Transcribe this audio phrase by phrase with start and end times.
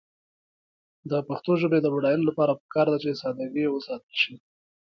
[1.09, 4.35] د پښتو ژبې د بډاینې لپاره پکار ده چې ساده ګي وساتل شي.